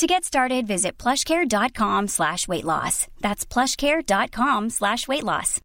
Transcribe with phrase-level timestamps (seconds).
[0.00, 3.06] To get started, visit plushcare.com slash weight loss.
[3.20, 5.60] That's plushcare.com slash weight loss.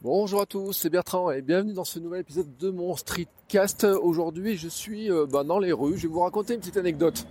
[0.00, 3.84] Bonjour à tous, c'est Bertrand et bienvenue dans ce nouvel épisode de mon Streetcast.
[3.84, 5.98] Aujourd'hui, je suis euh, bah, dans les rues.
[5.98, 7.26] Je vais vous raconter une petite anecdote.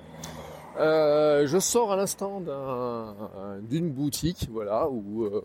[0.77, 2.39] Euh, je sors à l'instant
[3.63, 5.43] d'une boutique, voilà, où, euh,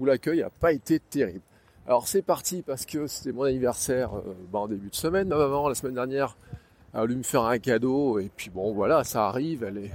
[0.00, 1.42] l'accueil n'a pas été terrible.
[1.86, 4.12] Alors c'est parti parce que c'était mon anniversaire
[4.50, 5.28] bah, en début de semaine.
[5.28, 6.38] Ma maman, la semaine dernière,
[6.94, 9.64] a voulu me faire un cadeau et puis bon voilà, ça arrive.
[9.64, 9.90] Elle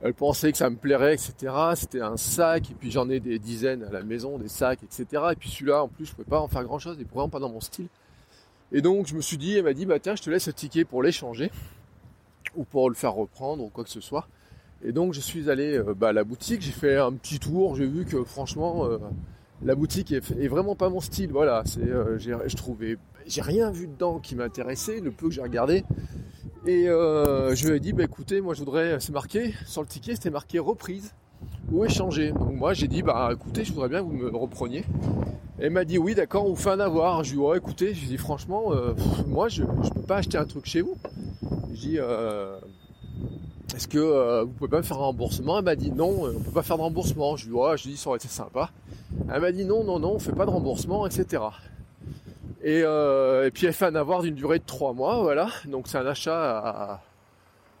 [0.00, 1.52] elle pensait que ça me plairait, etc.
[1.74, 5.22] C'était un sac et puis j'en ai des dizaines à la maison, des sacs, etc.
[5.32, 7.40] Et puis celui-là, en plus, je pouvais pas en faire grand chose, et vraiment pas
[7.40, 7.88] dans mon style.
[8.70, 10.52] Et donc je me suis dit, elle m'a dit, bah tiens, je te laisse le
[10.52, 11.50] ticket pour l'échanger
[12.54, 14.28] ou pour le faire reprendre ou quoi que ce soit.
[14.84, 17.74] Et donc je suis allé euh, bah, à la boutique, j'ai fait un petit tour,
[17.74, 18.98] j'ai vu que franchement euh,
[19.62, 21.30] la boutique est, vraiment pas mon style.
[21.32, 25.84] Voilà, euh, je trouvais, j'ai rien vu dedans qui m'intéressait, le peu que j'ai regardé.
[26.66, 29.86] Et euh, je lui ai dit, bah écoutez, moi je voudrais, c'est marqué sur le
[29.88, 31.14] ticket, c'était marqué reprise
[31.72, 32.32] ou échanger.
[32.32, 34.84] Donc moi j'ai dit, bah écoutez, je voudrais bien que vous me repreniez.
[35.60, 37.24] Et elle m'a dit, oui d'accord, on vous fait un avoir.
[37.24, 38.94] Je lui ai dit, écoutez, je lui ai dit, franchement, euh,
[39.26, 40.96] moi je ne peux pas acheter un truc chez vous.
[41.72, 41.98] Je dis,
[43.74, 45.58] est-ce que vous pouvez pas me faire un remboursement?
[45.58, 47.36] Elle m'a dit, non, on peut pas faire de remboursement.
[47.36, 48.70] Je lui ai dit, je lui ai dit, ça aurait été sympa.
[49.32, 51.42] Elle m'a dit non, non, non, on fait pas de remboursement, etc.
[52.64, 55.48] Euh, et, puis elle fait un avoir d'une durée de 3 mois, voilà.
[55.66, 57.02] Donc c'est un achat à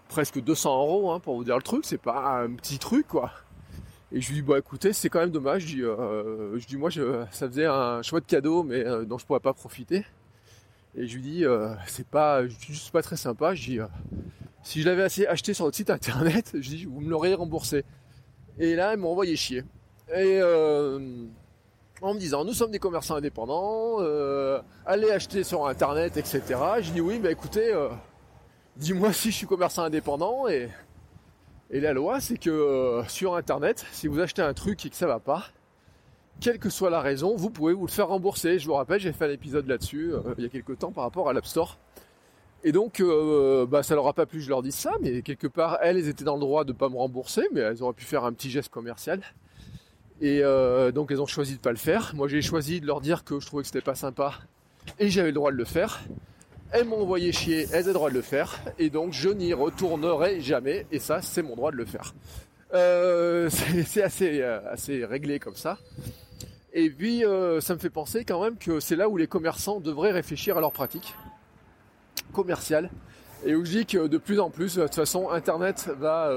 [0.08, 1.84] presque 200 euros, hein, pour vous dire le truc.
[1.84, 3.30] C'est pas un petit truc, quoi.
[4.12, 5.62] Et je lui dis, bah écoutez, c'est quand même dommage.
[5.62, 6.90] Je dis, euh, je dis moi,
[7.30, 10.04] ça faisait un chouette cadeau, mais euh, dont je pourrais pas profiter.
[10.96, 11.44] Et je lui dis,
[11.86, 13.54] c'est pas, juste pas très sympa.
[13.54, 13.78] Je dis,
[14.62, 17.84] si je l'avais acheté sur votre site internet, je dis, vous me l'auriez remboursé.
[18.58, 19.64] Et là, elle m'a envoyé chier.
[20.10, 20.98] Et euh,
[22.00, 26.42] en me disant, nous sommes des commerçants indépendants, euh, allez acheter sur Internet, etc.
[26.80, 27.88] Je dis oui, mais écoutez, euh,
[28.76, 30.48] dis-moi si je suis commerçant indépendant.
[30.48, 30.70] Et,
[31.70, 35.20] la loi, c'est que sur Internet, si vous achetez un truc et que ça va
[35.20, 35.44] pas,
[36.40, 38.58] quelle que soit la raison, vous pouvez vous le faire rembourser.
[38.58, 41.28] Je vous rappelle, j'ai fait un épisode là-dessus il y a quelques temps par rapport
[41.28, 41.76] à l'App Store.
[42.64, 43.02] Et donc,
[43.68, 46.24] bah, ça leur a pas plu, je leur dis ça, mais quelque part, elles étaient
[46.24, 48.70] dans le droit de pas me rembourser, mais elles auraient pu faire un petit geste
[48.70, 49.20] commercial.
[50.20, 52.12] Et euh, donc elles ont choisi de pas le faire.
[52.14, 54.34] Moi j'ai choisi de leur dire que je trouvais que c'était pas sympa
[54.98, 56.00] et j'avais le droit de le faire.
[56.72, 59.54] Elles m'ont envoyé chier, elles avaient le droit de le faire et donc je n'y
[59.54, 62.14] retournerai jamais et ça c'est mon droit de le faire.
[62.74, 63.48] Euh,
[63.86, 65.78] c'est assez, euh, assez réglé comme ça.
[66.72, 67.22] Et puis
[67.60, 70.60] ça me fait penser quand même que c'est là où les commerçants devraient réfléchir à
[70.60, 71.14] leur pratique
[72.32, 72.90] commerciale
[73.44, 76.30] et où je dis que de plus en plus, de toute façon, Internet va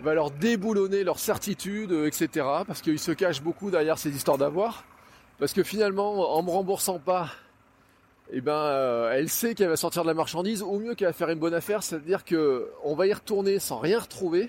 [0.00, 2.46] va leur déboulonner leur certitude, euh, etc.
[2.66, 4.84] Parce qu'ils se cachent beaucoup derrière ces histoires d'avoir.
[5.38, 7.30] Parce que finalement, en me remboursant pas,
[8.32, 11.12] eh ben, euh, elle sait qu'elle va sortir de la marchandise, ou mieux qu'elle va
[11.12, 14.48] faire une bonne affaire, c'est-à-dire que on va y retourner sans rien retrouver,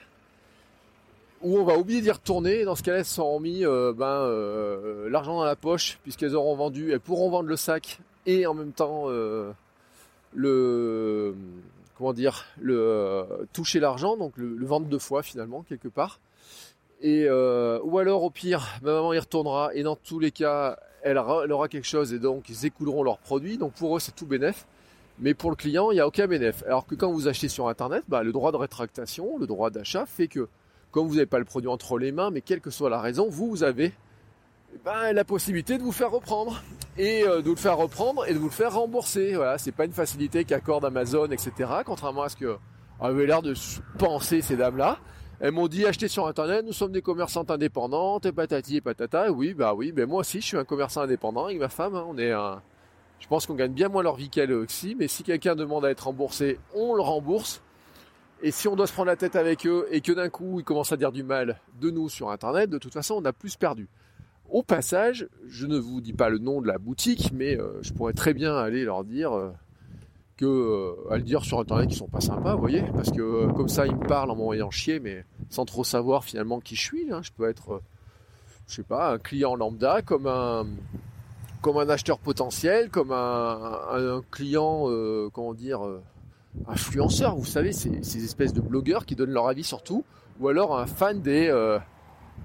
[1.42, 2.64] ou on va oublier d'y retourner.
[2.64, 6.56] Dans ce cas-là, elles se sont mis euh, ben, l'argent dans la poche, puisqu'elles auront
[6.56, 9.08] vendu, elles pourront vendre le sac et en même temps
[10.34, 11.36] le
[11.98, 16.20] comment dire, le euh, toucher l'argent, donc le, vendre deux fois finalement quelque part.
[17.02, 20.78] Et euh, ou alors au pire, ma maman y retournera et dans tous les cas,
[21.04, 23.58] elle, aura quelque chose et donc ils écouleront leurs produits.
[23.58, 24.66] Donc pour eux c'est tout bénéf.
[25.20, 26.64] Mais pour le client, il n'y a aucun bénéf.
[26.68, 30.06] Alors que quand vous achetez sur internet, bah, le droit de rétractation, le droit d'achat
[30.06, 30.48] fait que
[30.92, 33.28] comme vous n'avez pas le produit entre les mains, mais quelle que soit la raison,
[33.30, 33.94] vous, vous avez
[34.84, 36.62] ben, la possibilité de vous faire reprendre
[36.98, 39.36] et euh, de vous le faire reprendre et de vous faire rembourser.
[39.36, 41.52] Voilà, c'est pas une facilité qu'accorde Amazon, etc.
[41.86, 42.58] Contrairement à ce que
[43.00, 43.54] avaient l'air de
[43.98, 44.98] penser ces dames-là.
[45.40, 49.32] Elles m'ont dit acheter sur internet, nous sommes des commerçantes indépendantes, et patati et patata.
[49.32, 51.96] oui, bah oui, mais moi aussi je suis un commerçant indépendant avec ma femme.
[51.96, 52.06] Hein.
[52.08, 52.34] on est.
[53.20, 55.92] Je pense qu'on gagne bien moins leur vie qu'elle aussi, mais si quelqu'un demande à
[55.92, 57.62] être remboursé, on le rembourse.
[58.42, 60.64] Et si on doit se prendre la tête avec eux et que d'un coup ils
[60.64, 63.56] commencent à dire du mal de nous sur internet, de toute façon on a plus
[63.56, 63.88] perdu.
[64.50, 67.92] Au passage, je ne vous dis pas le nom de la boutique, mais euh, je
[67.92, 69.52] pourrais très bien aller leur dire euh,
[70.38, 73.52] que euh, à le dire sur internet qu'ils sont pas sympas, vous voyez, parce que
[73.52, 76.82] comme ça ils me parlent en m'envoyant chier, mais sans trop savoir finalement qui je
[76.82, 77.12] suis.
[77.12, 77.22] Hein.
[77.24, 77.82] Je peux être,
[78.68, 80.66] je sais pas, un client lambda, comme un
[81.62, 84.86] comme un acheteur potentiel, comme un, client,
[85.34, 85.82] comment dire,
[86.68, 87.36] influenceur.
[87.36, 90.06] Vous savez, ces, ces espèces de blogueurs qui donnent leur avis sur tout,
[90.40, 91.50] ou alors un fan des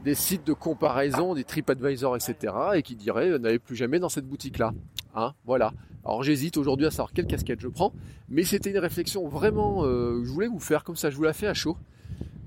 [0.04, 2.54] des sites de comparaison, des TripAdvisor, etc.
[2.74, 4.72] et qui diraient n'allez plus jamais dans cette boutique-là.
[5.14, 5.72] Hein, voilà.
[6.04, 7.92] Alors j'hésite aujourd'hui à savoir quelle casquette je prends,
[8.28, 11.32] mais c'était une réflexion vraiment euh, je voulais vous faire comme ça, je vous la
[11.32, 11.76] fais à chaud.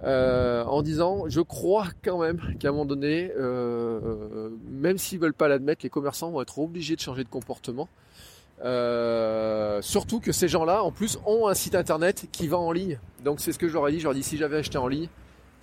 [0.03, 5.33] Euh, en disant je crois quand même qu'à un moment donné, euh, même s'ils veulent
[5.33, 7.87] pas l'admettre, les commerçants vont être obligés de changer de comportement.
[9.81, 12.99] surtout que ces gens-là, en plus, ont un site internet qui va en ligne.
[13.23, 14.05] Donc c'est ce que ai dit.
[14.05, 15.07] Ai dit si j'avais acheté en ligne,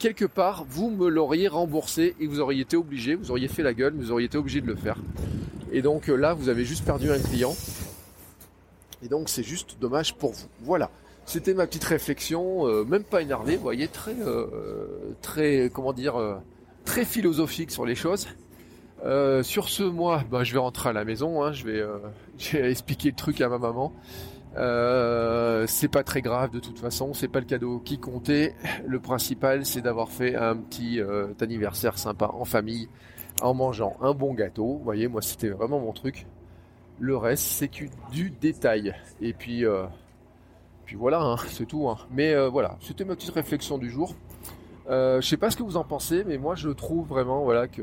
[0.02, 3.72] quelque part, vous me l'auriez remboursé et vous auriez été obligé, vous auriez fait la
[3.72, 4.96] gueule, vous auriez été obligé de le faire.
[5.70, 7.54] Et donc euh, là, vous avez juste perdu un client.
[9.04, 10.48] Et donc c'est juste dommage pour vous.
[10.62, 10.90] Voilà.
[11.24, 14.46] C'était ma petite réflexion, euh, même pas énervée, vous voyez, très, euh,
[15.22, 16.16] très, comment dire,
[16.84, 18.26] très philosophique sur les choses.
[19.42, 23.16] sur ce mois, bah, je vais rentrer à la maison, hein, je vais expliquer le
[23.16, 23.92] truc à ma maman.
[24.56, 28.54] Euh, c'est pas très grave de toute façon, c'est pas le cadeau qui comptait.
[28.86, 32.88] Le principal, c'est d'avoir fait un petit euh, anniversaire sympa en famille,
[33.40, 34.76] en mangeant un bon gâteau.
[34.78, 36.26] Vous voyez, moi, c'était vraiment mon truc.
[36.98, 38.94] Le reste, c'est que du détail.
[39.20, 39.84] Et puis, euh,
[40.84, 41.88] puis voilà, hein, c'est tout.
[41.88, 41.96] Hein.
[42.10, 44.14] Mais voilà, c'était ma petite réflexion du jour.
[44.88, 47.82] je sais pas ce que vous en pensez, mais moi je trouve vraiment voilà que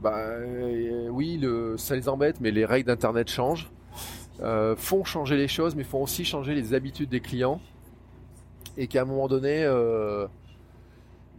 [0.00, 0.28] bah
[1.10, 1.44] oui,
[1.76, 3.70] ça les embête, mais les règles d'internet changent.
[4.40, 7.60] Euh, font changer les choses, mais font aussi changer les habitudes des clients.
[8.76, 10.26] Et qu'à un moment donné, euh,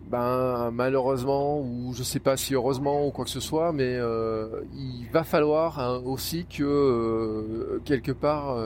[0.09, 4.61] ben malheureusement, ou je sais pas si heureusement ou quoi que ce soit, mais euh,
[4.75, 8.57] il va falloir hein, aussi que quelque part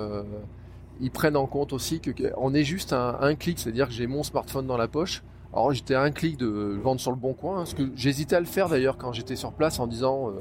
[0.99, 4.23] ils prennent en compte aussi que on est juste un, clic, c'est-à-dire que j'ai mon
[4.23, 5.23] smartphone dans la poche.
[5.53, 8.45] Alors j'étais un clic de vendre sur le bon coin, parce que j'hésitais à le
[8.45, 10.33] faire d'ailleurs quand j'étais sur place en disant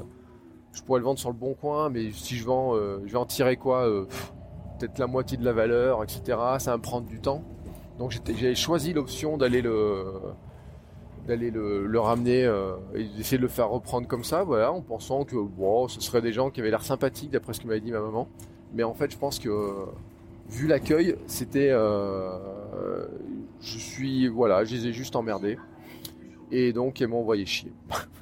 [0.77, 3.17] je pourrais le vendre sur le bon coin, mais si je vends, euh, je vais
[3.17, 4.05] en tirer quoi euh,
[4.77, 6.21] Peut-être la moitié de la valeur, etc.
[6.59, 7.43] Ça va me prendre du temps.
[7.97, 10.21] Donc j'ai choisi l'option d'aller le
[11.95, 15.35] ramener euh, et d'essayer de le faire reprendre comme ça, voilà, en pensant que
[15.87, 18.27] ce seraient des gens qui avaient l'air sympathiques d'après ce que m'avait dit ma maman.
[18.75, 19.49] Mais en fait, je pense que
[20.47, 23.07] vu l'accueil, c'était, je
[23.79, 25.57] suis, voilà, je les ai juste emmerdés
[26.51, 27.73] et donc ils m'ont envoyé chier.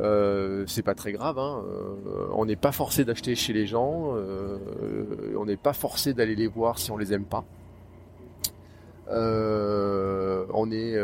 [0.00, 1.38] Euh, c'est pas très grave.
[1.38, 1.62] Hein.
[1.66, 4.14] Euh, on n'est pas forcé d'acheter chez les gens.
[4.14, 4.58] Euh,
[5.36, 7.44] on n'est pas forcé d'aller les voir si on les aime pas.
[9.10, 10.98] on n'est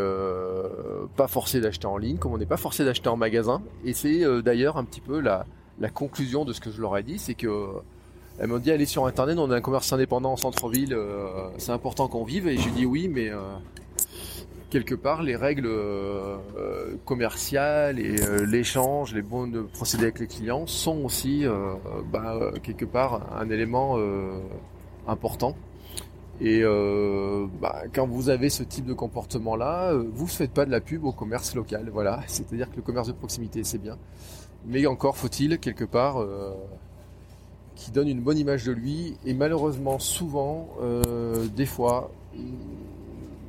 [1.17, 3.63] pas forcé d'acheter en ligne, comme on n'est pas forcé d'acheter en magasin.
[3.85, 5.47] Et c'est d'ailleurs un petit peu la,
[5.93, 7.69] conclusion de ce que je leur ai dit, c'est que
[8.39, 10.97] elles m'ont dit allez sur internet, on a un commerce indépendant en centre-ville,
[11.59, 12.47] c'est important qu'on vive.
[12.49, 13.31] Et je dis oui, mais
[14.71, 16.37] quelque part les règles euh,
[17.05, 21.75] commerciales et euh, l'échange, les bons procédés avec les clients sont aussi euh,
[22.11, 23.99] bah, quelque part un élément
[25.07, 25.57] important.
[26.41, 26.63] Et
[27.61, 31.05] bah, quand vous avez ce type de comportement-là, vous ne faites pas de la pub
[31.05, 31.91] au commerce local.
[31.93, 33.97] Voilà, c'est-à-dire que le commerce de proximité c'est bien,
[34.67, 36.25] mais encore faut-il quelque part
[37.77, 39.17] qui donne une bonne image de lui.
[39.25, 40.69] Et malheureusement, souvent,
[41.55, 42.11] des fois,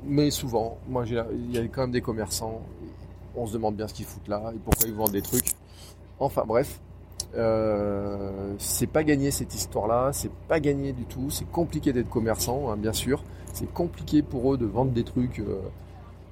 [0.05, 2.61] mais souvent, moi, il y a quand même des commerçants.
[3.35, 5.49] On se demande bien ce qu'ils foutent là et pourquoi ils vendent des trucs.
[6.19, 6.79] Enfin bref,
[7.35, 11.29] euh, c'est pas gagné cette histoire-là, c'est pas gagné du tout.
[11.29, 13.23] C'est compliqué d'être commerçant, hein, bien sûr.
[13.53, 15.59] C'est compliqué pour eux de vendre des trucs euh,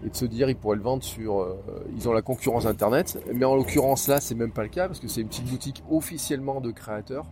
[0.06, 1.42] et de se dire ils pourraient le vendre sur.
[1.42, 1.58] Euh,
[1.98, 5.00] ils ont la concurrence internet, mais en l'occurrence là, c'est même pas le cas parce
[5.00, 7.25] que c'est une petite boutique officiellement de créateurs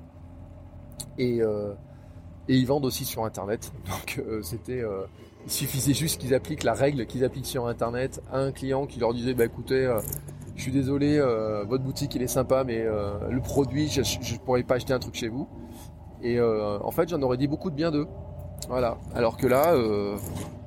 [1.17, 1.41] et
[2.47, 3.71] et ils vendent aussi sur internet.
[3.89, 4.83] Donc c'était
[5.45, 8.99] il suffisait juste qu'ils appliquent la règle qu'ils appliquent sur Internet à un client qui
[8.99, 9.99] leur disait bah écoutez, euh,
[10.55, 14.37] je suis désolé, euh, votre boutique il est sympa, mais euh, le produit, je, ne
[14.39, 15.47] pourrais pas acheter un truc chez vous.
[16.23, 18.07] Et en fait, j'en aurais dit beaucoup de bien d'eux.
[18.69, 18.99] Voilà.
[19.15, 19.73] Alors que là,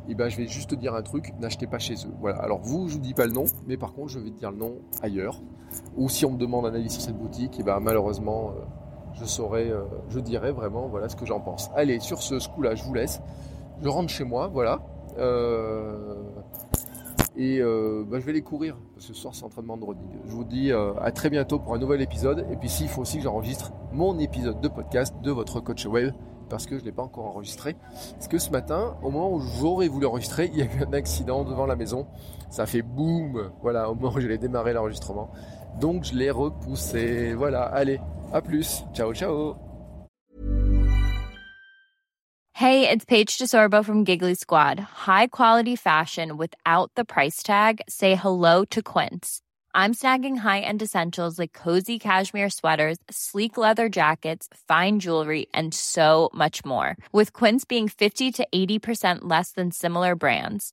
[0.09, 2.13] eh ben, je vais juste te dire un truc, n'achetez pas chez eux.
[2.19, 2.39] Voilà.
[2.39, 4.51] Alors vous, je vous dis pas le nom, mais par contre, je vais te dire
[4.51, 5.41] le nom ailleurs.
[5.97, 8.53] Ou si on me demande un avis sur cette boutique, et eh ben malheureusement,
[9.15, 9.73] je saurais,
[10.09, 11.71] je dirais vraiment voilà ce que j'en pense.
[11.75, 13.21] Allez, sur ce, ce coup-là, je vous laisse
[13.83, 14.81] je rentre chez moi, voilà.
[15.19, 16.15] Euh,
[17.37, 18.77] et euh, bah, je vais les courir.
[18.99, 20.09] Ce soir, c'est entraînement de running.
[20.25, 22.47] Je vous dis euh, à très bientôt pour un nouvel épisode.
[22.51, 26.13] Et puis, s'il faut aussi que j'enregistre mon épisode de podcast de votre coach web
[26.51, 27.75] parce que je ne l'ai pas encore enregistré.
[28.13, 30.93] Parce que ce matin, au moment où j'aurais voulu enregistrer, il y a eu un
[30.93, 32.07] accident devant la maison.
[32.51, 33.51] Ça fait boum.
[33.63, 35.31] Voilà, au moment où j'allais démarrer l'enregistrement.
[35.81, 37.35] Donc, je l'ai repoussé.
[37.35, 38.01] Voilà, allez,
[38.33, 38.85] à plus.
[38.95, 39.57] Ciao, ciao.
[42.57, 44.79] Hey, it's Paige DeSorbo from Giggly Squad.
[44.79, 47.81] High quality fashion without the price tag.
[47.89, 49.41] Say hello to Quince.
[49.75, 56.31] I'm snagging high-end essentials like cozy cashmere sweaters, sleek leather jackets, fine jewelry, and so
[56.33, 56.97] much more.
[57.11, 60.73] With Quince being 50 to 80% less than similar brands